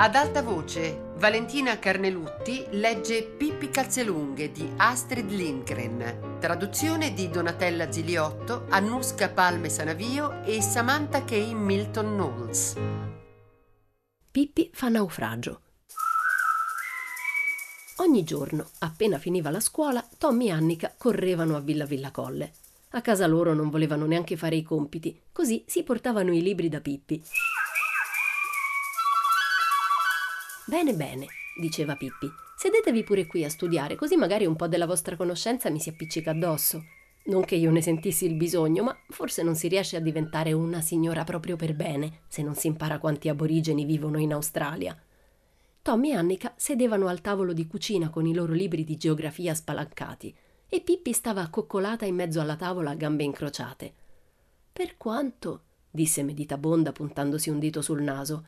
[0.00, 8.66] Ad alta voce, Valentina Carnelutti legge Pippi Calzelunghe di Astrid Lindgren, traduzione di Donatella Ziliotto,
[8.68, 11.32] Annuska Palme Sanavio e Samantha K.
[11.52, 12.76] Milton Knowles.
[14.30, 15.62] Pippi fa naufragio.
[17.96, 22.52] Ogni giorno, appena finiva la scuola, Tommy e Annika correvano a Villa Villa Colle.
[22.90, 26.80] A casa loro non volevano neanche fare i compiti, così si portavano i libri da
[26.80, 27.20] Pippi.
[30.68, 32.30] Bene, bene, diceva Pippi.
[32.54, 36.32] Sedetevi pure qui a studiare, così magari un po' della vostra conoscenza mi si appiccica
[36.32, 36.84] addosso.
[37.24, 40.82] Non che io ne sentissi il bisogno, ma forse non si riesce a diventare una
[40.82, 44.94] signora proprio per bene se non si impara quanti aborigeni vivono in Australia.
[45.80, 50.36] Tommy e Annika sedevano al tavolo di cucina con i loro libri di geografia spalancati
[50.68, 53.90] e Pippi stava accoccolata in mezzo alla tavola a gambe incrociate.
[54.70, 58.44] Per quanto, disse meditabonda puntandosi un dito sul naso,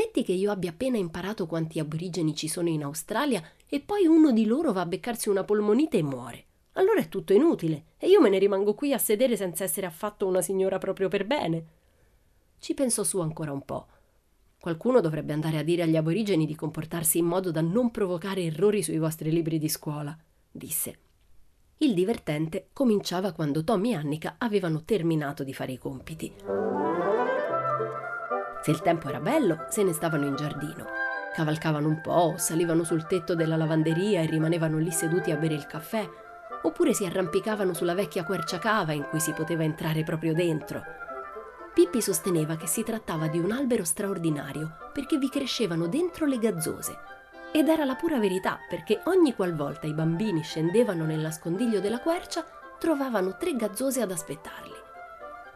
[0.00, 4.32] metti che io abbia appena imparato quanti aborigeni ci sono in Australia e poi uno
[4.32, 6.44] di loro va a beccarsi una polmonite e muore.
[6.72, 10.26] Allora è tutto inutile e io me ne rimango qui a sedere senza essere affatto
[10.26, 11.64] una signora proprio per bene.
[12.58, 13.86] Ci pensò su ancora un po'
[14.60, 18.82] Qualcuno dovrebbe andare a dire agli aborigeni di comportarsi in modo da non provocare errori
[18.82, 20.14] sui vostri libri di scuola,
[20.50, 20.98] disse.
[21.78, 26.30] Il divertente cominciava quando Tommy e Annika avevano terminato di fare i compiti.
[28.62, 30.86] Se il tempo era bello, se ne stavano in giardino.
[31.34, 35.66] Cavalcavano un po', salivano sul tetto della lavanderia e rimanevano lì seduti a bere il
[35.66, 36.08] caffè,
[36.62, 40.82] oppure si arrampicavano sulla vecchia quercia cava in cui si poteva entrare proprio dentro
[41.72, 46.98] Pippi sosteneva che si trattava di un albero straordinario perché vi crescevano dentro le gazzose.
[47.52, 52.44] Ed era la pura verità perché ogni qualvolta i bambini scendevano nel nascondiglio della quercia
[52.78, 54.69] trovavano tre gazzose ad aspettarli.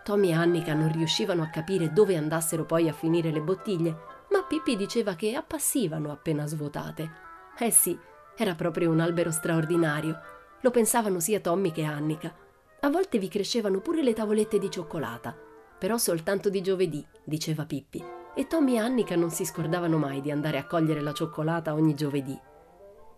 [0.04, 3.96] Tommy e Annika non riuscivano a capire dove andassero poi a finire le bottiglie,
[4.30, 7.10] ma Pippi diceva che appassivano appena svuotate.
[7.58, 7.98] Eh sì,
[8.36, 10.20] era proprio un albero straordinario.
[10.60, 12.32] Lo pensavano sia Tommy che Annika.
[12.80, 15.52] A volte vi crescevano pure le tavolette di cioccolata
[15.84, 18.02] però soltanto di giovedì, diceva Pippi,
[18.34, 21.94] e Tommy e Annika non si scordavano mai di andare a cogliere la cioccolata ogni
[21.94, 22.38] giovedì.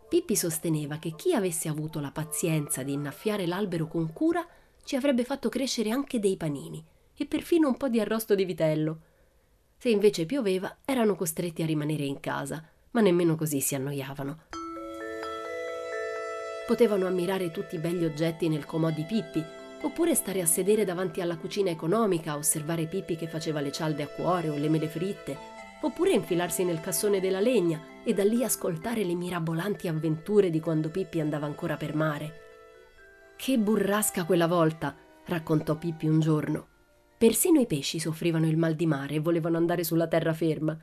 [0.08, 4.44] Pippi sosteneva che chi avesse avuto la pazienza di innaffiare l'albero con cura
[4.86, 6.82] ci avrebbe fatto crescere anche dei panini
[7.16, 9.00] e perfino un po' di arrosto di vitello.
[9.76, 14.38] Se invece pioveva, erano costretti a rimanere in casa, ma nemmeno così si annoiavano.
[16.68, 19.44] Potevano ammirare tutti i belli oggetti nel comò di Pippi,
[19.82, 24.04] oppure stare a sedere davanti alla cucina economica a osservare Pippi che faceva le cialde
[24.04, 25.36] a cuore o le mele fritte,
[25.80, 30.90] oppure infilarsi nel cassone della legna e da lì ascoltare le mirabolanti avventure di quando
[30.90, 32.45] Pippi andava ancora per mare.
[33.36, 36.66] Che burrasca quella volta, raccontò Pippi un giorno.
[37.16, 40.78] Persino i pesci soffrivano il mal di mare e volevano andare sulla terraferma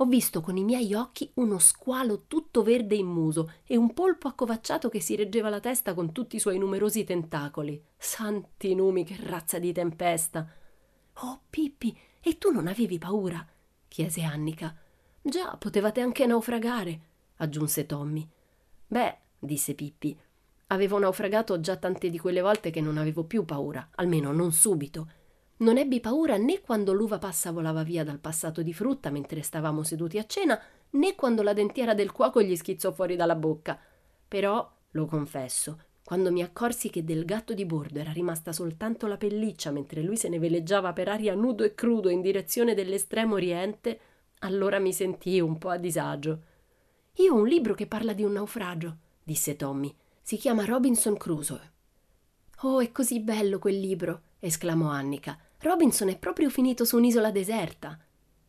[0.00, 4.28] ho visto con i miei occhi uno squalo tutto verde in muso e un polpo
[4.28, 7.82] accovacciato che si reggeva la testa con tutti i suoi numerosi tentacoli.
[7.96, 10.48] Santi numi, che razza di tempesta!
[11.22, 13.44] Oh, Pippi, e tu non avevi paura?
[13.88, 14.72] chiese Annika.
[15.20, 17.00] Già, potevate anche naufragare,
[17.38, 18.26] aggiunse Tommy.
[18.86, 20.16] Beh, disse Pippi,
[20.68, 25.10] avevo naufragato già tante di quelle volte che non avevo più paura, almeno non subito.
[25.58, 29.82] Non ebbi paura né quando l'uva passa volava via dal passato di frutta mentre stavamo
[29.82, 33.78] seduti a cena, né quando la dentiera del cuoco gli schizzò fuori dalla bocca.
[34.28, 39.16] Però, lo confesso, quando mi accorsi che del gatto di bordo era rimasta soltanto la
[39.16, 44.00] pelliccia mentre lui se ne veleggiava per aria nudo e crudo in direzione dell'estremo oriente,
[44.40, 46.42] allora mi sentii un po' a disagio.
[47.16, 49.94] Io ho un libro che parla di un naufragio, disse Tommy.
[50.28, 51.72] Si chiama Robinson Crusoe.
[52.64, 55.38] Oh, è così bello quel libro, esclamò Annika.
[55.60, 57.98] Robinson è proprio finito su un'isola deserta.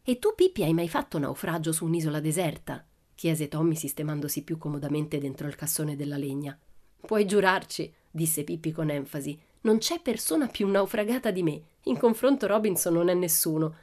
[0.04, 2.86] E tu, Pippi, hai mai fatto naufragio su un'isola deserta?
[3.16, 6.60] chiese Tommy sistemandosi più comodamente dentro il cassone della legna.
[7.00, 9.40] Puoi giurarci, disse Pippi con enfasi.
[9.62, 11.62] Non c'è persona più naufragata di me.
[11.84, 13.74] In confronto Robinson non è nessuno.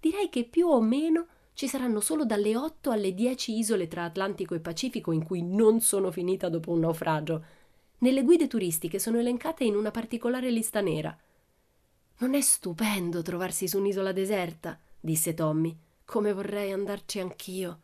[0.00, 4.54] Direi che più o meno ci saranno solo dalle otto alle dieci isole tra Atlantico
[4.54, 7.44] e Pacifico in cui non sono finita dopo un naufragio.
[7.98, 11.16] Nelle guide turistiche sono elencate in una particolare lista nera.
[12.18, 15.76] Non è stupendo trovarsi su un'isola deserta, disse Tommy.
[16.04, 17.80] Come vorrei andarci anch'io.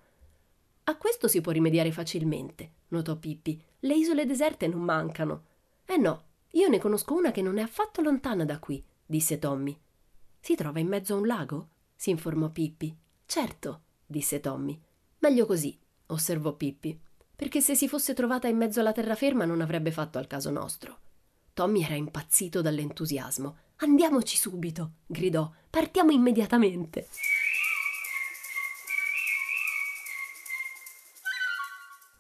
[0.85, 3.63] A questo si può rimediare facilmente, notò Pippi.
[3.81, 5.45] Le isole deserte non mancano.
[5.87, 9.79] Eh no, io ne conosco una che non è affatto lontana da qui, disse Tommy.
[10.41, 11.69] Si trova in mezzo a un lago?
[11.95, 12.97] si informò Pippi.
[13.31, 14.77] Certo, disse Tommy.
[15.21, 17.01] Meglio così, osservò Pippi,
[17.37, 20.99] perché se si fosse trovata in mezzo alla terraferma non avrebbe fatto al caso nostro.
[21.53, 25.49] Tommy era impazzito dall'entusiasmo Andiamoci subito, gridò.
[25.71, 27.07] Partiamo immediatamente.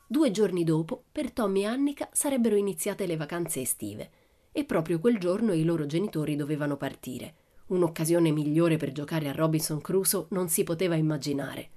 [0.07, 4.11] Due giorni dopo, per Tommy e Annika sarebbero iniziate le vacanze estive
[4.53, 7.40] e proprio quel giorno i loro genitori dovevano partire.
[7.71, 11.71] Un'occasione migliore per giocare a Robinson Crusoe non si poteva immaginare.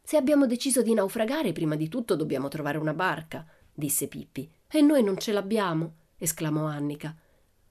[0.00, 3.44] Se abbiamo deciso di naufragare, prima di tutto dobbiamo trovare una barca,
[3.74, 4.48] disse Pippi.
[4.68, 7.12] E noi non ce l'abbiamo, esclamò Annika.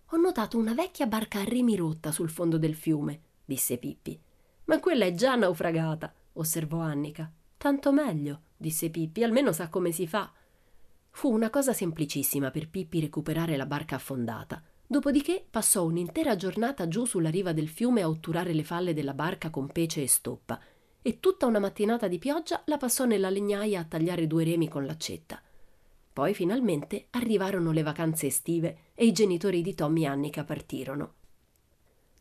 [0.07, 4.19] Ho notato una vecchia barca a remi rotta sul fondo del fiume, disse Pippi.
[4.65, 7.31] Ma quella è già naufragata, osservò Annika.
[7.55, 10.29] Tanto meglio, disse Pippi, almeno sa come si fa.
[11.09, 14.61] Fu una cosa semplicissima per Pippi recuperare la barca affondata.
[14.87, 19.49] Dopodiché passò un'intera giornata giù sulla riva del fiume a otturare le falle della barca
[19.49, 20.59] con pece e stoppa,
[21.01, 24.85] e tutta una mattinata di pioggia la passò nella legnaia a tagliare due remi con
[24.85, 25.41] l'accetta.
[26.13, 31.13] Poi finalmente arrivarono le vacanze estive e i genitori di Tommy e Annika partirono.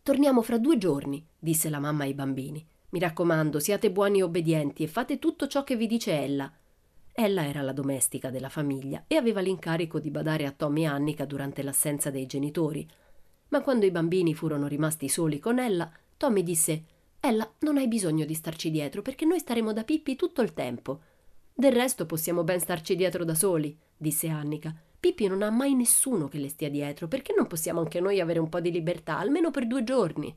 [0.02, 2.66] Torniamo fra due giorni, disse la mamma ai bambini.
[2.90, 6.52] Mi raccomando, siate buoni e obbedienti e fate tutto ciò che vi dice Ella.
[7.16, 11.25] Ella era la domestica della famiglia e aveva l'incarico di badare a Tommy e Annika
[11.25, 12.84] durante l'assenza dei genitori.
[13.50, 16.84] Ma quando i bambini furono rimasti soli con Ella, Tommy disse
[17.20, 21.02] Ella, non hai bisogno di starci dietro perché noi staremo da Pippi tutto il tempo.
[21.55, 24.75] Del resto possiamo ben starci dietro da soli, disse Annika.
[24.99, 28.40] Pippi non ha mai nessuno che le stia dietro, perché non possiamo anche noi avere
[28.40, 30.34] un po' di libertà, almeno per due giorni?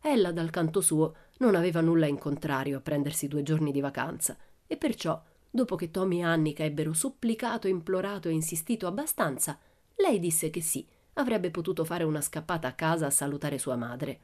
[0.00, 4.38] Ella, dal canto suo, non aveva nulla in contrario a prendersi due giorni di vacanza,
[4.66, 5.20] e perciò,
[5.50, 9.58] dopo che Tommy e Annika ebbero supplicato, implorato e insistito abbastanza,
[9.96, 14.20] lei disse che sì, avrebbe potuto fare una scappata a casa a salutare sua madre.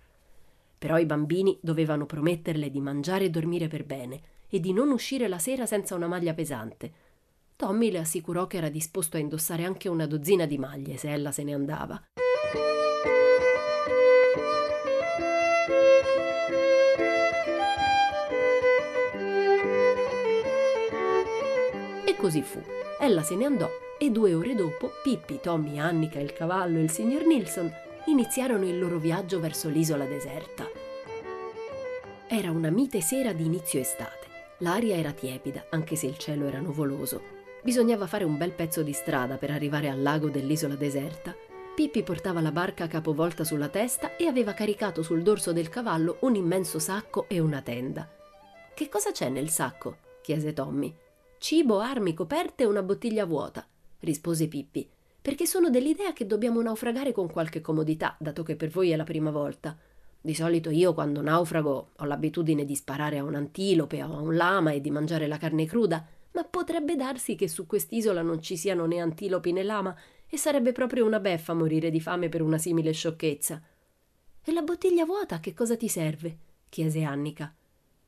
[0.79, 5.29] Però i bambini dovevano prometterle di mangiare e dormire per bene e di non uscire
[5.29, 6.93] la sera senza una maglia pesante.
[7.57, 11.33] Tommy le assicurò che era disposto a indossare anche una dozzina di maglie se ella
[11.33, 12.03] se ne andava.
[22.25, 22.63] Così fu.
[22.99, 23.69] Ella se ne andò
[23.99, 27.71] e due ore dopo Pippi, Tommy, Annika, il cavallo e il signor Nilsson
[28.07, 30.67] iniziarono il loro viaggio verso l'isola deserta.
[32.27, 34.27] Era una mite sera di inizio estate.
[34.61, 37.21] L'aria era tiepida, anche se il cielo era nuvoloso.
[37.63, 41.37] Bisognava fare un bel pezzo di strada per arrivare al lago dell'isola deserta.
[41.75, 46.37] Pippi portava la barca capovolta sulla testa e aveva caricato sul dorso del cavallo un
[46.37, 48.09] immenso sacco e una tenda.
[48.73, 49.99] Che cosa c'è nel sacco?
[50.23, 51.03] chiese Tommy.
[51.45, 53.69] Cibo, armi, coperte e una bottiglia vuota,
[54.01, 54.89] rispose Pippi,
[55.21, 59.05] perché sono dell'idea che dobbiamo naufragare con qualche comodità, dato che per voi è la
[59.05, 59.77] prima volta.
[60.19, 64.35] Di solito io quando naufrago ho l'abitudine di sparare a un antilope o a un
[64.37, 68.57] lama e di mangiare la carne cruda, ma potrebbe darsi che su quest'isola non ci
[68.57, 69.95] siano né antilopi né lama
[70.27, 73.61] e sarebbe proprio una beffa morire di fame per una simile sciocchezza.
[74.43, 76.39] E la bottiglia vuota a che cosa ti serve?
[76.71, 77.55] chiese Annika.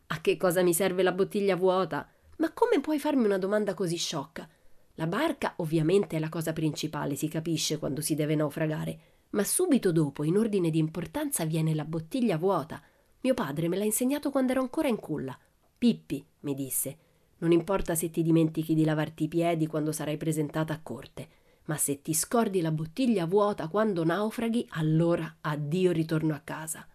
[0.06, 2.08] A che cosa mi serve la bottiglia vuota?
[2.36, 4.48] Ma come puoi farmi una domanda così sciocca?
[4.94, 9.00] La barca ovviamente è la cosa principale, si capisce quando si deve naufragare,
[9.30, 12.82] ma subito dopo, in ordine di importanza, viene la bottiglia vuota.
[13.20, 15.38] Mio padre me l'ha insegnato quando ero ancora in culla.
[15.76, 16.98] Pippi, mi disse,
[17.38, 21.28] non importa se ti dimentichi di lavarti i piedi quando sarai presentata a corte,
[21.64, 26.86] ma se ti scordi la bottiglia vuota quando naufraghi, allora addio ritorno a casa.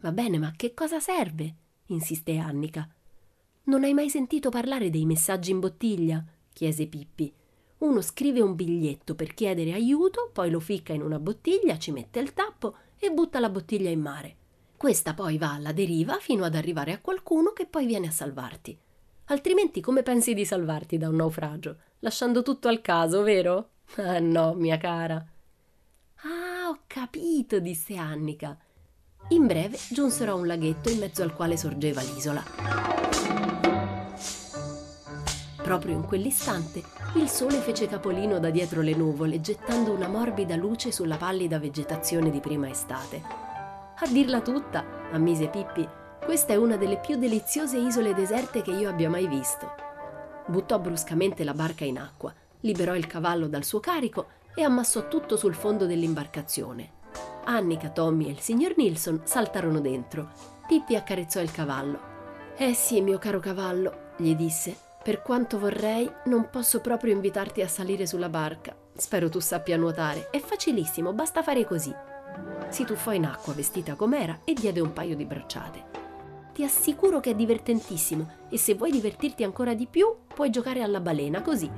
[0.00, 1.54] Va bene, ma che cosa serve?
[1.86, 2.88] insiste Annika.
[3.66, 6.24] Non hai mai sentito parlare dei messaggi in bottiglia?
[6.52, 7.32] chiese Pippi.
[7.78, 12.20] Uno scrive un biglietto per chiedere aiuto, poi lo ficca in una bottiglia, ci mette
[12.20, 14.36] il tappo e butta la bottiglia in mare.
[14.76, 18.78] Questa poi va alla deriva fino ad arrivare a qualcuno che poi viene a salvarti.
[19.26, 21.76] Altrimenti come pensi di salvarti da un naufragio?
[22.00, 23.70] Lasciando tutto al caso, vero?
[23.96, 25.26] Ah no, mia cara.
[26.22, 28.56] Ah, ho capito, disse Annika.
[29.30, 33.45] In breve giunsero a un laghetto in mezzo al quale sorgeva l'isola.
[35.66, 36.80] Proprio in quell'istante
[37.16, 42.30] il sole fece capolino da dietro le nuvole, gettando una morbida luce sulla pallida vegetazione
[42.30, 43.20] di prima estate.
[43.96, 45.84] A dirla tutta, ammise Pippi,
[46.24, 49.74] questa è una delle più deliziose isole deserte che io abbia mai visto.
[50.46, 55.36] Buttò bruscamente la barca in acqua, liberò il cavallo dal suo carico e ammassò tutto
[55.36, 56.90] sul fondo dell'imbarcazione.
[57.46, 60.30] Annika, Tommy e il signor Nilsson saltarono dentro.
[60.68, 61.98] Pippi accarezzò il cavallo.
[62.56, 67.68] Eh sì, mio caro cavallo, gli disse, per quanto vorrei, non posso proprio invitarti a
[67.68, 68.76] salire sulla barca.
[68.92, 70.30] Spero tu sappia nuotare.
[70.30, 71.94] È facilissimo, basta fare così.
[72.70, 75.84] Si tuffò in acqua vestita com'era e diede un paio di bracciate.
[76.52, 80.98] Ti assicuro che è divertentissimo e se vuoi divertirti ancora di più, puoi giocare alla
[80.98, 81.70] balena così.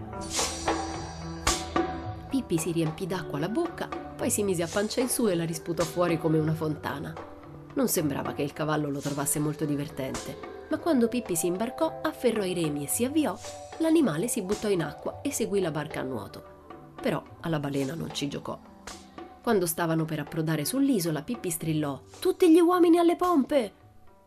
[2.30, 5.44] Pippi si riempì d'acqua la bocca, poi si mise a pancia in su e la
[5.44, 7.12] risputò fuori come una fontana.
[7.74, 10.57] Non sembrava che il cavallo lo trovasse molto divertente.
[10.68, 13.38] Ma quando Pippi si imbarcò, afferrò i remi e si avviò,
[13.78, 16.56] l'animale si buttò in acqua e seguì la barca a nuoto.
[17.00, 18.58] Però alla balena non ci giocò.
[19.42, 23.72] Quando stavano per approdare sull'isola, Pippi strillò: Tutti gli uomini alle pompe!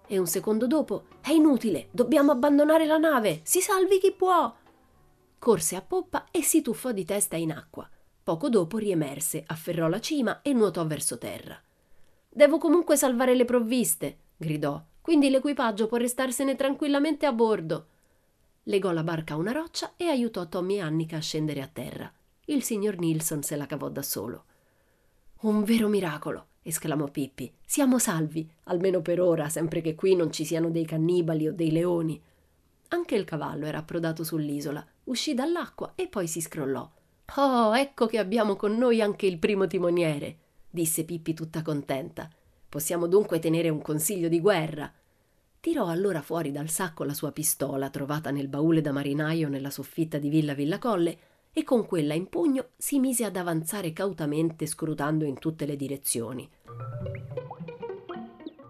[0.07, 4.53] E un secondo dopo: È inutile, dobbiamo abbandonare la nave, si salvi chi può!
[5.38, 7.88] Corse a poppa e si tuffò di testa in acqua.
[8.24, 11.60] Poco dopo riemerse, afferrò la cima e nuotò verso terra.
[12.29, 17.88] Devo comunque salvare le provviste, gridò, quindi l'equipaggio può restarsene tranquillamente a bordo.
[18.63, 22.12] Legò la barca a una roccia e aiutò Tommy e Annika a scendere a terra.
[22.46, 24.46] Il signor Nilsson se la cavò da solo.
[25.41, 27.51] Un vero miracolo, esclamò Pippi.
[27.65, 31.72] Siamo salvi, almeno per ora, sempre che qui non ci siano dei cannibali o dei
[31.72, 32.22] leoni.
[32.89, 36.88] Anche il cavallo era approdato sull'isola, uscì dall'acqua e poi si scrollò.
[37.38, 40.38] Oh, ecco che abbiamo con noi anche il primo timoniere,
[40.70, 42.29] disse Pippi tutta contenta.
[42.71, 44.89] Possiamo dunque tenere un consiglio di guerra.
[45.59, 50.17] Tirò allora fuori dal sacco la sua pistola, trovata nel baule da marinaio nella soffitta
[50.17, 51.17] di Villa Villacolle,
[51.51, 56.49] e con quella in pugno si mise ad avanzare cautamente scrutando in tutte le direzioni.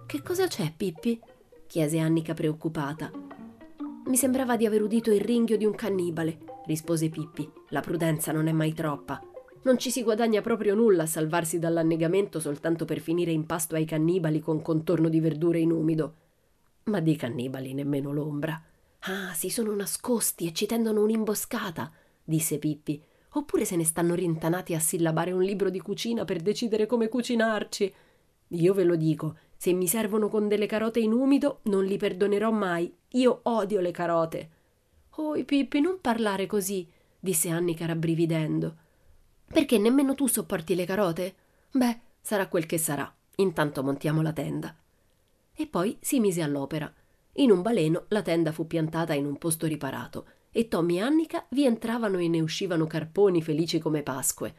[0.08, 1.22] Che cosa c'è, Pippi?
[1.67, 3.12] chiese Annica preoccupata.
[4.08, 7.48] Mi sembrava di aver udito il ringhio di un cannibale, rispose Pippi.
[7.70, 9.22] La prudenza non è mai troppa.
[9.63, 13.86] Non ci si guadagna proprio nulla a salvarsi dall'annegamento soltanto per finire in pasto ai
[13.86, 16.15] cannibali con contorno di verdure in umido.
[16.86, 18.60] Ma di cannibali nemmeno l'ombra.
[19.01, 21.91] Ah, si sono nascosti e ci tendono un'imboscata,
[22.24, 23.01] disse Pippi.
[23.34, 27.94] Oppure se ne stanno rintanati a sillabare un libro di cucina per decidere come cucinarci.
[28.48, 32.50] Io ve lo dico, se mi servono con delle carote in umido, non li perdonerò
[32.50, 32.91] mai.
[33.10, 34.50] Io odio le carote.
[35.18, 36.88] Oh, Pippi, non parlare così,
[37.20, 38.81] disse Annica rabbrividendo.
[39.51, 41.36] Perché nemmeno tu sopporti le carote?
[41.72, 43.13] Beh, sarà quel che sarà.
[43.36, 44.75] Intanto montiamo la tenda.
[45.53, 46.91] E poi si mise all'opera.
[47.34, 51.46] In un baleno la tenda fu piantata in un posto riparato e Tommy e Annica
[51.50, 54.53] vi entravano e ne uscivano carponi felici come Pasque.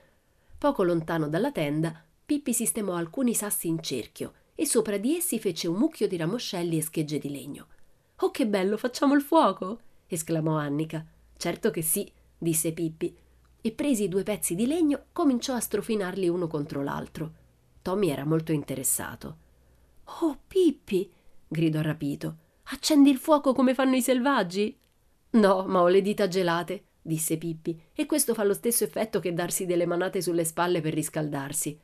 [0.59, 5.69] Poco lontano dalla tenda, Pippi sistemò alcuni sassi in cerchio e sopra di essi fece
[5.69, 7.67] un mucchio di ramoscelli e schegge di legno.
[8.17, 9.81] Oh, che bello, facciamo il fuoco!
[10.07, 11.05] esclamò Annica.
[11.37, 13.15] Certo che sì, disse Pippi,
[13.63, 17.33] e presi due pezzi di legno cominciò a strofinarli uno contro l'altro.
[17.81, 19.37] Tommy era molto interessato.
[20.21, 21.11] Oh, Pippi!
[21.49, 22.37] gridò rapito.
[22.65, 24.77] Accendi il fuoco come fanno i selvaggi?
[25.31, 29.33] No, ma ho le dita gelate, disse Pippi, e questo fa lo stesso effetto che
[29.33, 31.79] darsi delle manate sulle spalle per riscaldarsi.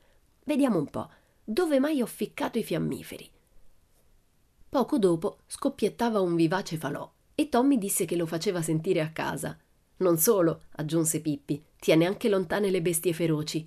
[0.44, 1.10] Vediamo un po',
[1.44, 3.30] dove mai ho ficcato i fiammiferi?
[4.68, 9.56] Poco dopo scoppiettava un vivace falò e Tommy disse che lo faceva sentire a casa.
[9.98, 13.66] Non solo, aggiunse Pippi, tiene anche lontane le bestie feroci.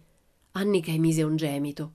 [0.51, 1.93] Annica emise un gemito.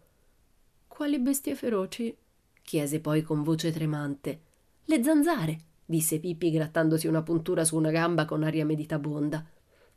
[0.88, 2.16] Quali bestie feroci?
[2.62, 4.40] chiese poi con voce tremante.
[4.86, 9.46] Le zanzare, disse Pippi grattandosi una puntura su una gamba con aria meditabonda.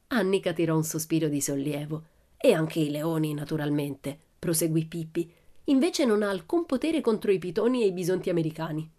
[0.07, 2.03] Annica tirò un sospiro di sollievo.
[2.37, 5.31] E anche i leoni, naturalmente, proseguì Pippi.
[5.65, 8.89] Invece non ha alcun potere contro i pitoni e i bisonti americani.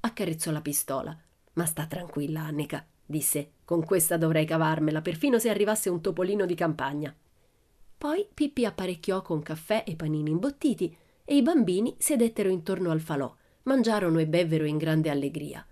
[0.00, 1.16] Accarezzò la pistola.
[1.54, 3.50] Ma sta tranquilla, Annica, disse.
[3.64, 7.14] Con questa dovrei cavarmela, perfino se arrivasse un topolino di campagna.
[7.98, 13.32] Poi Pippi apparecchiò con caffè e panini imbottiti e i bambini sedettero intorno al falò,
[13.64, 15.64] mangiarono e bevvero in grande allegria.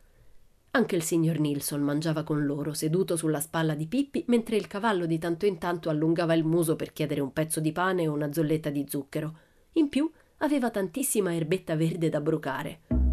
[0.73, 5.07] Anche il signor Nilsson mangiava con loro, seduto sulla spalla di Pippi, mentre il cavallo
[5.07, 8.33] di tanto in tanto allungava il muso per chiedere un pezzo di pane o una
[8.33, 9.37] zolletta di zucchero.
[9.73, 13.10] In più aveva tantissima erbetta verde da brucare.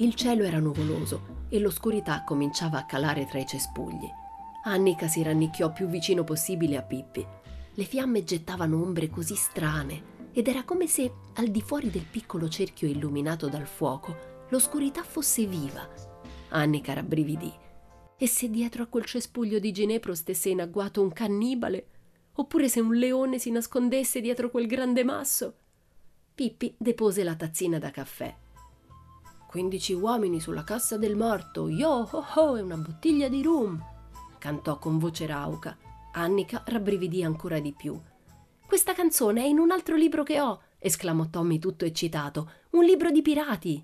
[0.00, 4.08] Il cielo era nuvoloso e l'oscurità cominciava a calare tra i cespugli.
[4.62, 7.26] Annica si rannicchiò più vicino possibile a Pippi.
[7.74, 12.48] Le fiamme gettavano ombre così strane ed era come se, al di fuori del piccolo
[12.48, 15.88] cerchio illuminato dal fuoco, l'oscurità fosse viva.
[16.50, 17.52] Annica rabbrividì.
[18.16, 21.86] E se dietro a quel cespuglio di ginepro stesse in agguato un cannibale?
[22.34, 25.54] Oppure se un leone si nascondesse dietro quel grande masso?
[26.36, 28.32] Pippi depose la tazzina da caffè.
[29.48, 33.82] Quindici uomini sulla cassa del morto, yo ho ho e una bottiglia di rum,
[34.36, 35.74] cantò con voce rauca.
[36.12, 37.98] Annica rabbrividì ancora di più.
[38.66, 42.50] Questa canzone è in un altro libro che ho, esclamò Tommy tutto eccitato.
[42.72, 43.82] Un libro di pirati.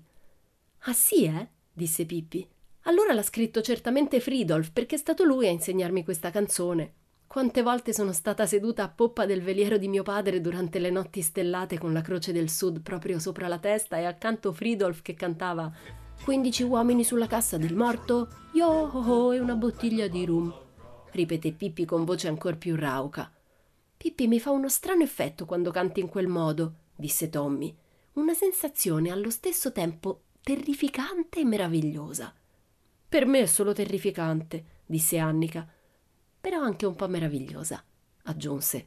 [0.81, 1.49] Ah sì, eh?
[1.73, 2.47] disse Pippi.
[2.83, 6.93] Allora l'ha scritto certamente Fridolf, perché è stato lui a insegnarmi questa canzone.
[7.27, 11.21] Quante volte sono stata seduta a poppa del veliero di mio padre durante le notti
[11.21, 15.71] stellate con la croce del sud proprio sopra la testa e accanto Fridolf che cantava
[16.23, 20.51] Quindici uomini sulla cassa del morto, yo ho ho e una bottiglia di rum.
[21.11, 23.31] ripeté Pippi con voce ancor più rauca.
[23.95, 27.75] Pippi mi fa uno strano effetto quando canti in quel modo, disse Tommy.
[28.13, 32.33] Una sensazione allo stesso tempo terrificante e meravigliosa.
[33.07, 35.67] Per me è solo terrificante, disse Annika,
[36.45, 37.83] però anche un po' meravigliosa,
[38.25, 38.85] aggiunse.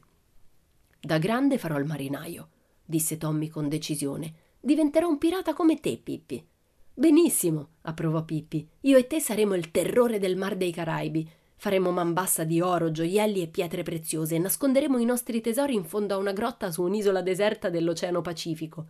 [0.97, 2.51] Da grande farò il marinaio,
[2.85, 4.33] disse Tommy con decisione.
[4.61, 6.41] Diventerò un pirata come te, Pippi.
[6.93, 8.65] Benissimo, approvò Pippi.
[8.83, 11.29] Io e te saremo il terrore del mar dei Caraibi.
[11.57, 15.83] Faremo man bassa di oro, gioielli e pietre preziose e nasconderemo i nostri tesori in
[15.83, 18.87] fondo a una grotta su un'isola deserta dell'Oceano Pacifico.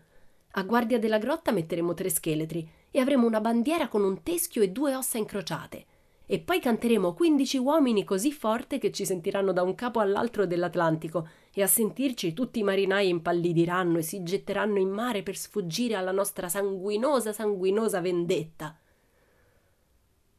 [0.51, 4.69] A guardia della grotta metteremo tre scheletri e avremo una bandiera con un teschio e
[4.69, 5.85] due ossa incrociate
[6.31, 11.27] e poi canteremo quindici uomini così forte che ci sentiranno da un capo all'altro dell'Atlantico
[11.51, 16.11] e a sentirci tutti i marinai impallidiranno e si getteranno in mare per sfuggire alla
[16.11, 18.77] nostra sanguinosa, sanguinosa vendetta.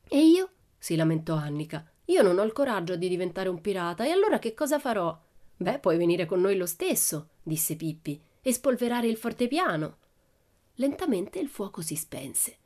[0.07, 0.51] E io?
[0.79, 1.85] si lamentò Annica.
[2.05, 5.21] Io non ho il coraggio di diventare un pirata e allora che cosa farò?
[5.57, 9.97] Beh, puoi venire con noi lo stesso, disse Pippi, e spolverare il fortepiano.
[10.75, 12.59] Lentamente il fuoco si spense.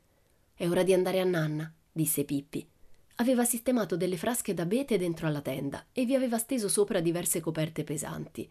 [0.53, 2.69] È ora di andare a Nanna, disse Pippi.
[3.17, 7.85] Aveva sistemato delle frasche d'abete dentro alla tenda e vi aveva steso sopra diverse coperte
[7.85, 8.51] pesanti.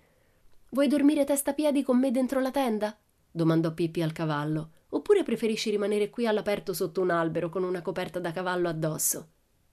[0.69, 2.97] Vuoi dormire testa piedi con me dentro la tenda?
[3.29, 4.69] domandò Pippi al cavallo.
[4.89, 9.27] Oppure preferisci rimanere qui all'aperto sotto un albero con una coperta da cavallo addosso?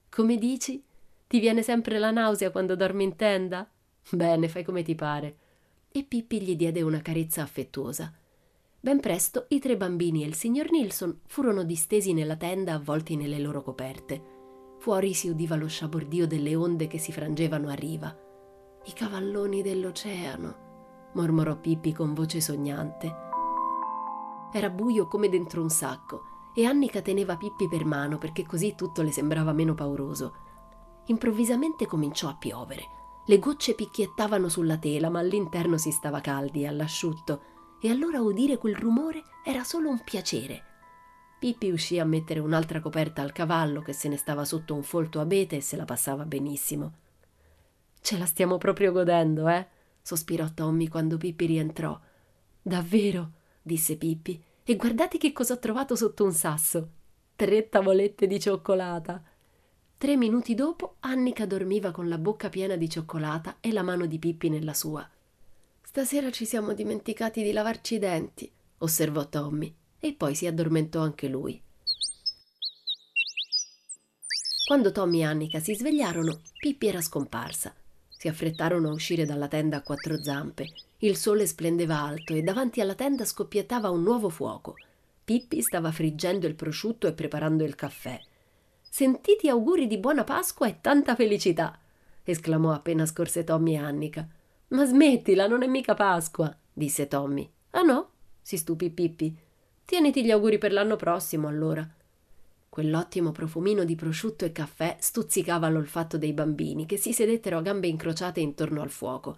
[0.09, 0.83] Come dici?
[1.27, 3.69] Ti viene sempre la nausea quando dormi in tenda?
[4.09, 5.37] Bene, fai come ti pare.
[5.89, 8.11] E Pippi gli diede una carezza affettuosa.
[8.79, 13.39] Ben presto i tre bambini e il signor Nilsson furono distesi nella tenda avvolti nelle
[13.39, 14.39] loro coperte.
[14.81, 18.17] Fuori si udiva lo sciabordio delle onde che si frangevano a riva.
[18.85, 23.15] I cavalloni dell'oceano, mormorò Pippi con voce sognante.
[24.51, 26.23] Era buio come dentro un sacco
[26.55, 30.33] e Annica teneva Pippi per mano perché così tutto le sembrava meno pauroso.
[31.05, 32.81] Improvvisamente cominciò a piovere.
[33.27, 37.41] Le gocce picchiettavano sulla tela, ma all'interno si stava caldi e all'asciutto,
[37.79, 40.70] e allora udire quel rumore era solo un piacere.
[41.41, 45.19] Pippi uscì a mettere un'altra coperta al cavallo che se ne stava sotto un folto
[45.19, 46.93] abete e se la passava benissimo.
[47.99, 49.65] Ce la stiamo proprio godendo, eh?
[50.03, 51.99] sospirò Tommy quando Pippi rientrò.
[52.61, 53.31] Davvero?
[53.59, 54.39] disse Pippi.
[54.63, 56.89] E guardate che cosa ho trovato sotto un sasso.
[57.35, 59.23] Tre tavolette di cioccolata.
[59.97, 64.19] Tre minuti dopo Annica dormiva con la bocca piena di cioccolata e la mano di
[64.19, 65.09] Pippi nella sua.
[65.81, 71.29] Stasera ci siamo dimenticati di lavarci i denti, osservò Tommy e poi si addormentò anche
[71.29, 71.61] lui.
[74.65, 77.73] Quando Tommy e Annika si svegliarono, Pippi era scomparsa.
[78.09, 80.67] Si affrettarono a uscire dalla tenda a quattro zampe.
[80.99, 84.75] Il sole splendeva alto e davanti alla tenda scoppiettava un nuovo fuoco.
[85.23, 88.19] Pippi stava friggendo il prosciutto e preparando il caffè.
[88.81, 91.79] Sentiti auguri di buona Pasqua e tanta felicità!
[92.23, 94.27] esclamò appena scorse Tommy e Annika.
[94.69, 97.49] Ma smettila, non è mica Pasqua, disse Tommy.
[97.71, 98.09] Ah no?
[98.41, 99.37] si stupì Pippi.
[99.85, 101.87] Tieniti gli auguri per l'anno prossimo, allora.
[102.69, 107.87] Quell'ottimo profumino di prosciutto e caffè stuzzicava l'olfatto dei bambini, che si sedettero a gambe
[107.87, 109.37] incrociate intorno al fuoco.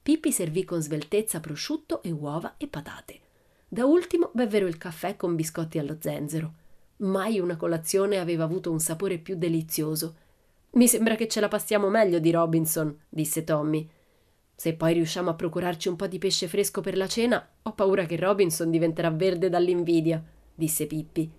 [0.00, 3.20] Pippi servì con sveltezza prosciutto e uova e patate.
[3.68, 6.52] Da ultimo bevvero il caffè con biscotti allo zenzero.
[6.98, 10.14] Mai una colazione aveva avuto un sapore più delizioso.
[10.70, 13.88] Mi sembra che ce la passiamo meglio di Robinson, disse Tommy.
[14.60, 18.06] Se poi riusciamo a procurarci un po' di pesce fresco per la cena, ho paura
[18.06, 20.20] che Robinson diventerà verde dall'invidia,
[20.52, 21.30] disse Pippi.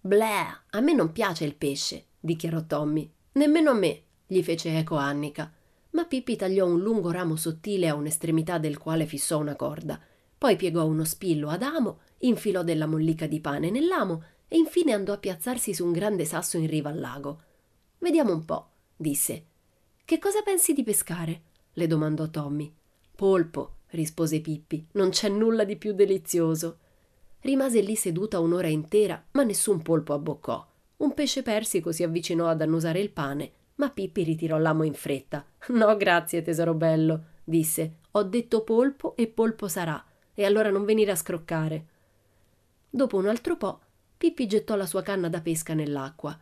[0.00, 3.10] Bleh, a me non piace il pesce, dichiarò Tommy.
[3.32, 5.52] Nemmeno a me, gli fece eco Annica.
[5.90, 10.00] Ma Pippi tagliò un lungo ramo sottile a un'estremità del quale fissò una corda.
[10.38, 15.14] Poi piegò uno spillo ad amo, infilò della mollica di pane nell'amo e infine andò
[15.14, 17.42] a piazzarsi su un grande sasso in riva al lago.
[17.98, 19.46] Vediamo un po', disse.
[20.04, 21.42] Che cosa pensi di pescare?
[21.78, 22.70] Le domandò Tommy.
[23.14, 26.78] Polpo, rispose Pippi, non c'è nulla di più delizioso.
[27.40, 30.66] Rimase lì seduta un'ora intera, ma nessun polpo abboccò.
[30.98, 35.46] Un pesce persico si avvicinò ad annusare il pane, ma Pippi ritirò l'amo in fretta.
[35.68, 37.98] No, grazie, tesoro bello, disse.
[38.10, 41.86] Ho detto polpo e polpo sarà, e allora non venire a scroccare.
[42.90, 43.80] Dopo un altro po',
[44.18, 46.36] Pippi gettò la sua canna da pesca nell'acqua.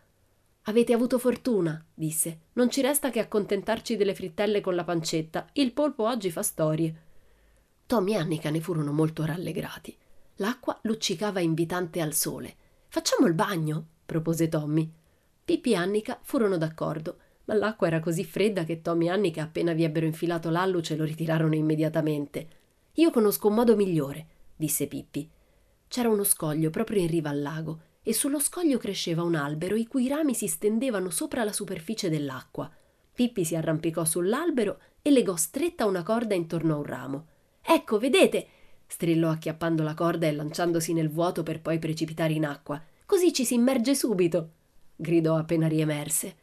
[0.69, 2.41] Avete avuto fortuna, disse.
[2.55, 5.47] Non ci resta che accontentarci delle frittelle con la pancetta.
[5.53, 7.03] Il polpo oggi fa storie.
[7.87, 9.97] Tommy e Annika ne furono molto rallegrati.
[10.37, 12.57] L'acqua luccicava invitante al sole.
[12.89, 13.87] Facciamo il bagno?
[14.05, 14.91] propose Tommy.
[15.45, 19.73] Pippi e Annika furono d'accordo, ma l'acqua era così fredda che Tommy e Annika, appena
[19.73, 22.49] vi ebbero infilato l'alluce, lo ritirarono immediatamente.
[22.95, 24.27] Io conosco un modo migliore,
[24.57, 25.31] disse Pippi.
[25.87, 29.89] C'era uno scoglio proprio in riva al lago e sullo scoglio cresceva un albero i
[29.89, 32.71] cui rami si stendevano sopra la superficie dell'acqua.
[33.13, 37.27] Pippi si arrampicò sull'albero e legò stretta una corda intorno a un ramo.
[37.61, 38.47] Ecco, vedete!
[38.87, 42.81] strillò acchiappando la corda e lanciandosi nel vuoto per poi precipitare in acqua.
[43.07, 44.51] così ci si immerge subito,
[44.95, 46.37] gridò appena riemerse.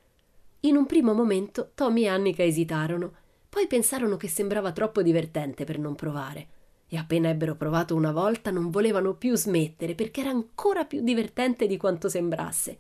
[0.62, 3.14] In un primo momento Tommy e Annika esitarono,
[3.48, 6.48] poi pensarono che sembrava troppo divertente per non provare.
[6.94, 11.66] E appena ebbero provato una volta non volevano più smettere perché era ancora più divertente
[11.66, 12.78] di quanto sembrasse.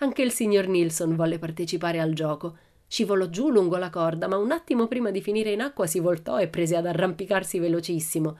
[0.00, 2.58] Anche il signor Nilsson volle partecipare al gioco.
[2.86, 6.38] Scivolò giù lungo la corda, ma un attimo prima di finire in acqua si voltò
[6.38, 8.38] e prese ad arrampicarsi velocissimo.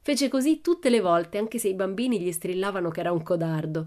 [0.00, 3.86] Fece così tutte le volte, anche se i bambini gli strillavano che era un codardo.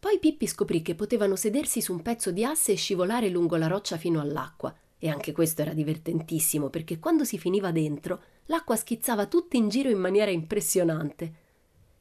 [0.00, 3.68] Poi Pippi scoprì che potevano sedersi su un pezzo di asse e scivolare lungo la
[3.68, 4.74] roccia fino all'acqua.
[4.98, 9.88] E anche questo era divertentissimo, perché quando si finiva dentro, l'acqua schizzava tutta in giro
[9.90, 11.46] in maniera impressionante.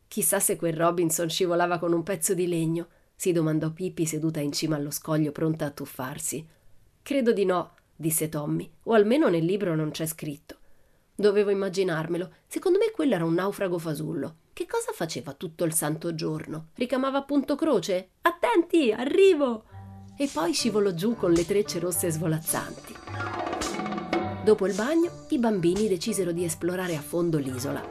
[0.07, 4.51] Chissà se quel Robinson scivolava con un pezzo di legno, si domandò Pippi seduta in
[4.51, 6.47] cima allo scoglio pronta a tuffarsi.
[7.01, 10.57] Credo di no, disse Tommy, o almeno nel libro non c'è scritto.
[11.15, 12.31] Dovevo immaginarmelo.
[12.45, 14.35] Secondo me quello era un naufrago fasullo.
[14.53, 16.67] Che cosa faceva tutto il santo giorno?
[16.75, 18.09] Ricamava punto croce?
[18.21, 19.76] Attenti, arrivo!
[20.19, 22.95] E poi scivolò giù con le trecce rosse svolazzanti.
[24.43, 27.85] Dopo il bagno, i bambini decisero di esplorare a fondo l'isola.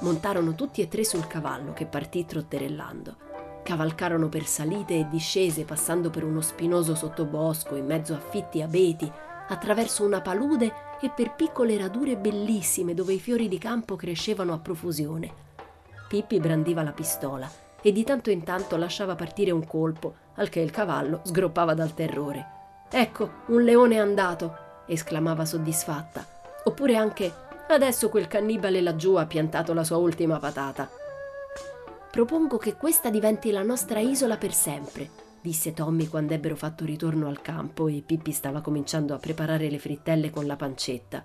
[0.00, 3.16] Montarono tutti e tre sul cavallo che partì trotterellando.
[3.62, 9.12] Cavalcarono per salite e discese passando per uno spinoso sottobosco in mezzo a fitti abeti,
[9.48, 14.58] attraverso una palude e per piccole radure bellissime dove i fiori di campo crescevano a
[14.58, 15.30] profusione.
[16.08, 20.60] Pippi brandiva la pistola e di tanto in tanto lasciava partire un colpo, al che
[20.60, 22.46] il cavallo sgroppava dal terrore.
[22.90, 24.56] Ecco, un leone è andato!
[24.86, 26.26] esclamava soddisfatta.
[26.64, 27.32] Oppure anche
[27.68, 30.88] adesso quel cannibale laggiù ha piantato la sua ultima patata.
[32.10, 35.08] Propongo che questa diventi la nostra isola per sempre,
[35.40, 39.78] disse Tommy quando ebbero fatto ritorno al campo e Pippi stava cominciando a preparare le
[39.78, 41.24] frittelle con la pancetta.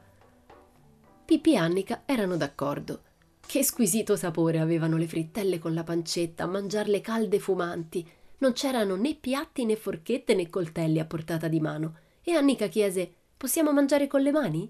[1.25, 3.01] Pippi e Annika erano d'accordo.
[3.47, 8.05] Che squisito sapore avevano le frittelle con la pancetta, mangiarle calde fumanti.
[8.39, 11.95] Non c'erano né piatti né forchette né coltelli a portata di mano.
[12.21, 14.69] E Annika chiese: Possiamo mangiare con le mani?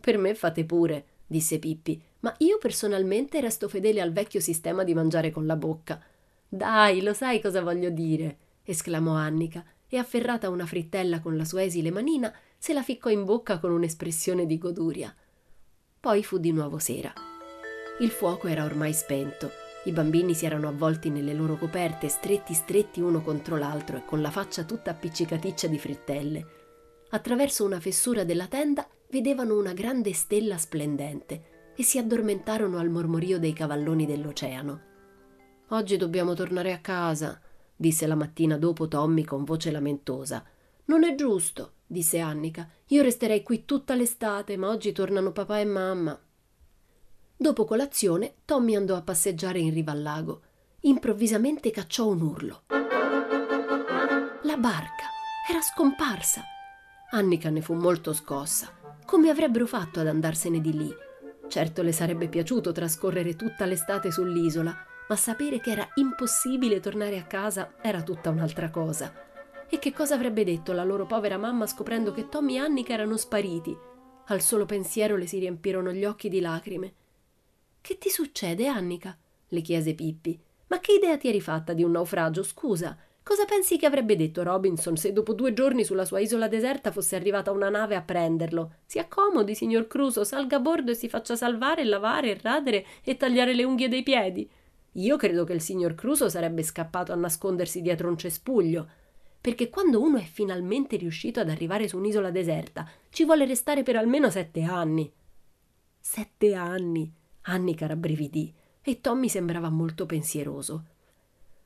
[0.00, 4.92] Per me fate pure, disse Pippi, ma io personalmente resto fedele al vecchio sistema di
[4.92, 6.02] mangiare con la bocca.
[6.48, 11.62] Dai, lo sai cosa voglio dire, esclamò Annika, e afferrata una frittella con la sua
[11.62, 15.14] esile manina, se la ficcò in bocca con un'espressione di goduria.
[16.00, 17.14] Poi fu di nuovo sera.
[17.98, 19.50] Il fuoco era ormai spento.
[19.84, 24.20] I bambini si erano avvolti nelle loro coperte, stretti stretti uno contro l'altro e con
[24.20, 26.46] la faccia tutta appiccicaticcia di frittelle.
[27.10, 33.38] Attraverso una fessura della tenda vedevano una grande stella splendente e si addormentarono al mormorio
[33.38, 34.80] dei cavalloni dell'oceano.
[35.68, 37.40] Oggi dobbiamo tornare a casa,
[37.74, 40.44] disse la mattina dopo Tommy con voce lamentosa.
[40.86, 42.68] Non è giusto, disse Annika.
[42.88, 46.20] Io resterei qui tutta l'estate, ma oggi tornano papà e mamma.
[47.38, 50.40] Dopo colazione, Tommy andò a passeggiare in riva al lago.
[50.80, 52.62] Improvvisamente cacciò un urlo.
[54.42, 55.04] La barca
[55.48, 56.42] era scomparsa.
[57.10, 58.72] Annika ne fu molto scossa.
[59.04, 60.94] Come avrebbero fatto ad andarsene di lì?
[61.46, 64.74] Certo le sarebbe piaciuto trascorrere tutta l'estate sull'isola,
[65.06, 69.12] ma sapere che era impossibile tornare a casa era tutta un'altra cosa.
[69.68, 73.18] E che cosa avrebbe detto la loro povera mamma scoprendo che Tommy e Annika erano
[73.18, 73.76] spariti?
[74.28, 76.94] Al solo pensiero le si riempirono gli occhi di lacrime.
[77.86, 79.16] Che ti succede, Annika?
[79.46, 80.36] le chiese Pippi.
[80.66, 82.98] Ma che idea ti eri fatta di un naufragio, scusa?
[83.22, 87.14] Cosa pensi che avrebbe detto Robinson se dopo due giorni sulla sua isola deserta fosse
[87.14, 88.78] arrivata una nave a prenderlo?
[88.86, 93.54] Si accomodi, signor Cruso, salga a bordo e si faccia salvare, lavare, radere e tagliare
[93.54, 94.50] le unghie dei piedi.
[94.94, 98.88] Io credo che il signor Cruso sarebbe scappato a nascondersi dietro un cespuglio.
[99.40, 103.94] Perché quando uno è finalmente riuscito ad arrivare su un'isola deserta, ci vuole restare per
[103.94, 105.08] almeno sette anni.
[106.00, 107.24] Sette anni.
[107.48, 110.84] Annica rabbrividì e Tommy sembrava molto pensieroso.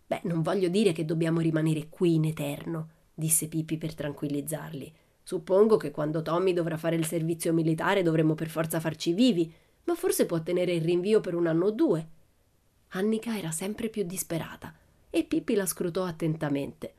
[0.07, 4.93] Beh, non voglio dire che dobbiamo rimanere qui in eterno, disse Pippi per tranquillizzarli.
[5.23, 9.53] Suppongo che quando Tommy dovrà fare il servizio militare dovremo per forza farci vivi,
[9.85, 12.09] ma forse può tenere il rinvio per un anno o due.
[12.89, 14.75] Annika era sempre più disperata
[15.09, 16.95] e Pippi la scrutò attentamente.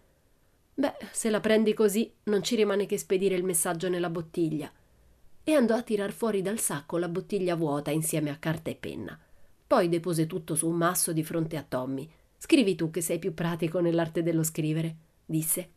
[0.73, 4.71] Beh, se la prendi così, non ci rimane che spedire il messaggio nella bottiglia.
[5.43, 9.19] E andò a tirar fuori dal sacco la bottiglia vuota insieme a carta e penna.
[9.67, 12.09] Poi depose tutto su un masso di fronte a Tommy
[12.43, 14.95] Scrivi tu che sei più pratico nell'arte dello scrivere,
[15.27, 15.69] disse.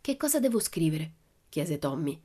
[0.00, 1.12] Che cosa devo scrivere?
[1.48, 2.20] chiese Tommy.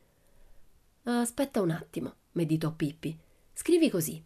[1.04, 3.16] Aspetta un attimo, meditò Pippi.
[3.54, 4.20] Scrivi così.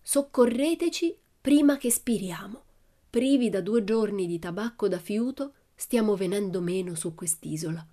[0.00, 2.62] Soccorreteci prima che spiriamo.
[3.10, 7.84] Privi da due giorni di tabacco da fiuto, stiamo venendo meno su quest'isola.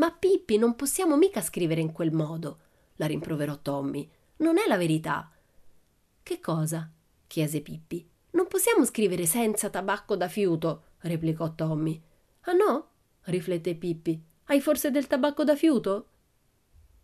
[0.00, 2.58] Ma Pippi, non possiamo mica scrivere in quel modo,
[2.96, 4.08] la rimproverò Tommy.
[4.38, 5.30] Non è la verità.
[6.22, 6.90] Che cosa?
[7.26, 8.08] chiese Pippi.
[8.30, 12.00] Non possiamo scrivere senza tabacco da fiuto, replicò Tommy.
[12.44, 12.88] Ah no?
[13.24, 14.18] riflette Pippi.
[14.44, 16.08] Hai forse del tabacco da fiuto?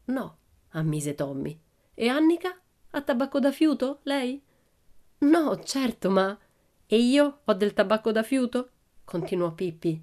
[0.06, 0.36] No,
[0.70, 1.60] ammise Tommy.
[1.92, 2.58] E Annica?
[2.92, 4.42] Ha tabacco da fiuto, lei?
[5.18, 6.36] No, certo, ma.
[6.86, 8.70] E io ho del tabacco da fiuto?
[9.04, 10.02] continuò Pippi.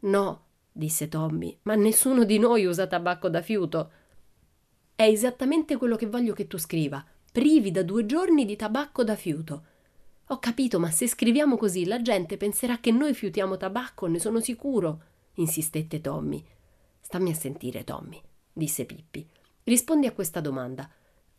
[0.00, 3.90] No, disse Tommy, ma nessuno di noi usa tabacco da fiuto.
[4.94, 7.04] È esattamente quello che voglio che tu scriva.
[7.32, 9.64] Privi da due giorni di tabacco da fiuto.
[10.26, 14.40] Ho capito, ma se scriviamo così la gente penserà che noi fiutiamo tabacco, ne sono
[14.40, 15.02] sicuro,
[15.34, 16.44] insistette Tommy.
[17.00, 18.20] Stammi a sentire, Tommy,
[18.52, 19.26] disse Pippi.
[19.64, 20.88] Rispondi a questa domanda.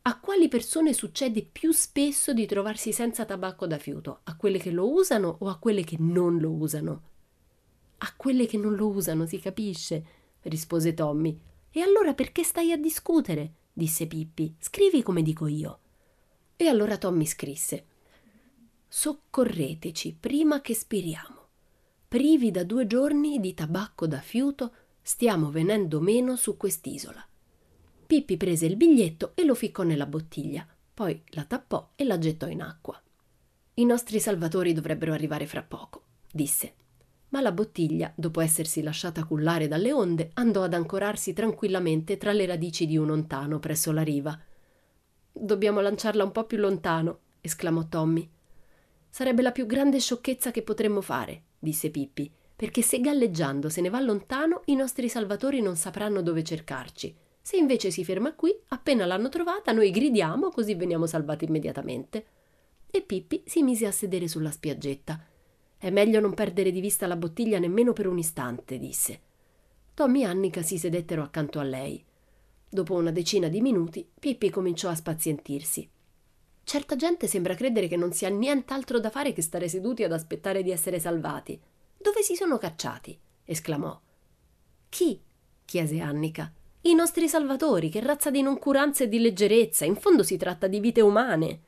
[0.03, 4.21] A quali persone succede più spesso di trovarsi senza tabacco da fiuto?
[4.23, 7.10] A quelle che lo usano o a quelle che non lo usano?
[8.03, 10.05] A quelle che non lo usano, si capisce,
[10.43, 11.39] rispose Tommy.
[11.69, 13.53] E allora perché stai a discutere?
[13.71, 14.55] disse Pippi.
[14.59, 15.79] Scrivi come dico io.
[16.55, 17.85] E allora Tommy scrisse.
[18.87, 21.47] Soccorreteci prima che spiriamo.
[22.07, 27.25] Privi da due giorni di tabacco da fiuto, stiamo venendo meno su quest'isola.
[28.07, 32.47] Pippi prese il biglietto e lo ficcò nella bottiglia, poi la tappò e la gettò
[32.47, 33.01] in acqua.
[33.75, 36.73] I nostri salvatori dovrebbero arrivare fra poco, disse.
[37.31, 42.45] Ma la bottiglia, dopo essersi lasciata cullare dalle onde, andò ad ancorarsi tranquillamente tra le
[42.45, 44.37] radici di un ontano presso la riva.
[45.31, 48.29] Dobbiamo lanciarla un po' più lontano, esclamò Tommy.
[49.09, 53.89] Sarebbe la più grande sciocchezza che potremmo fare, disse Pippi, perché se galleggiando se ne
[53.89, 59.05] va lontano i nostri salvatori non sapranno dove cercarci se invece si ferma qui, appena
[59.05, 62.25] l'hanno trovata, noi gridiamo così veniamo salvati immediatamente.
[62.89, 65.19] E Pippi si mise a sedere sulla spiaggetta.
[65.81, 69.19] È meglio non perdere di vista la bottiglia nemmeno per un istante, disse.
[69.95, 72.05] Tommy e Annica si sedettero accanto a lei.
[72.69, 75.89] Dopo una decina di minuti, Pippi cominciò a spazientirsi.
[76.63, 80.61] Certa gente sembra credere che non sia nient'altro da fare che stare seduti ad aspettare
[80.61, 81.59] di essere salvati.
[81.97, 83.17] Dove si sono cacciati?
[83.43, 83.99] esclamò.
[84.87, 85.19] Chi?
[85.65, 86.53] chiese Annica.
[86.81, 90.79] I nostri salvatori, che razza di noncuranza e di leggerezza, in fondo si tratta di
[90.79, 91.61] vite umane.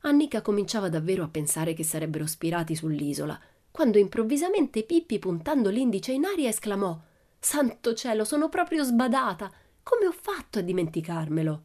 [0.00, 3.38] Annica cominciava davvero a pensare che sarebbero spirati sull'isola,
[3.70, 6.98] quando improvvisamente Pippi, puntando l'indice in aria, esclamò
[7.38, 9.50] Santo cielo, sono proprio sbadata.
[9.82, 11.62] Come ho fatto a dimenticarmelo?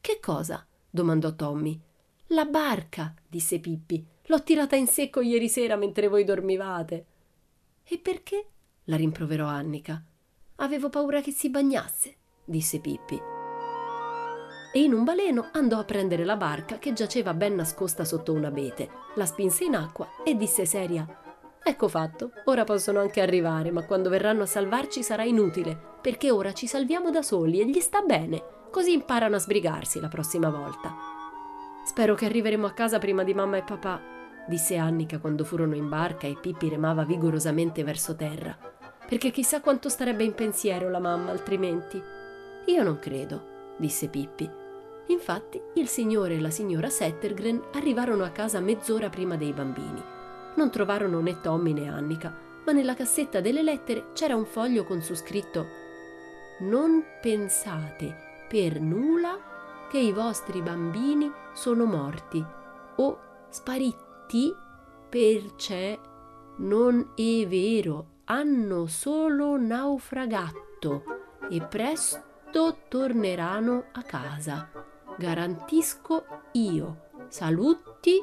[0.00, 0.64] Che cosa?
[0.90, 1.80] domandò Tommy.
[2.28, 4.04] La barca, disse Pippi.
[4.26, 7.06] L'ho tirata in secco ieri sera mentre voi dormivate.
[7.84, 8.46] E perché?
[8.84, 10.02] la rimproverò Annica.
[10.56, 13.35] Avevo paura che si bagnasse, disse Pippi.
[14.76, 18.44] E in un baleno andò a prendere la barca che giaceva ben nascosta sotto un
[18.44, 21.06] abete, la spinse in acqua e disse seria
[21.62, 26.52] Ecco fatto, ora possono anche arrivare, ma quando verranno a salvarci sarà inutile, perché ora
[26.52, 30.94] ci salviamo da soli e gli sta bene, così imparano a sbrigarsi la prossima volta.
[31.86, 33.98] Spero che arriveremo a casa prima di mamma e papà,
[34.46, 38.54] disse Annica quando furono in barca e Pippi remava vigorosamente verso terra
[39.08, 41.98] perché chissà quanto starebbe in pensiero la mamma altrimenti.
[42.66, 44.64] Io non credo, disse Pippi.
[45.08, 50.02] Infatti il signore e la signora Settergren arrivarono a casa mezz'ora prima dei bambini.
[50.56, 55.00] Non trovarono né Tommy né Annica, ma nella cassetta delle lettere c'era un foglio con
[55.00, 55.66] su scritto
[56.60, 62.44] Non pensate per nulla che i vostri bambini sono morti
[62.96, 64.52] o spariti
[65.08, 66.00] perché
[66.58, 71.04] non è vero hanno solo naufragato
[71.48, 74.85] e presto torneranno a casa.
[75.18, 77.08] Garantisco io.
[77.28, 78.22] Saluti,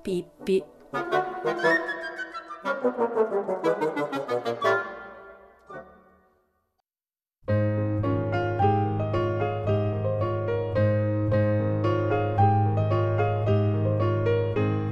[0.00, 0.64] Pippi.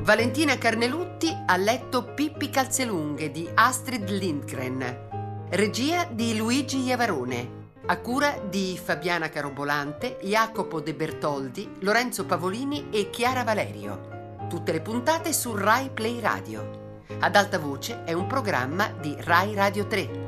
[0.02, 5.08] Valentina Carnelutti ha letto Pippi Calzelunghe di Astrid Lindgren.
[5.48, 7.59] Regia di Luigi Iavarone.
[7.86, 14.36] A cura di Fabiana Carobolante, Jacopo De Bertoldi, Lorenzo Pavolini e Chiara Valerio.
[14.48, 17.02] Tutte le puntate su Rai Play Radio.
[17.18, 20.19] Ad alta voce è un programma di Rai Radio 3.